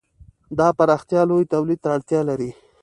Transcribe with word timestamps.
دا 0.57 0.67
پراختیا 0.77 1.21
لوی 1.29 1.45
تولید 1.53 1.79
ته 1.83 1.89
اړتیا 1.95 2.21
لري. 2.29 2.51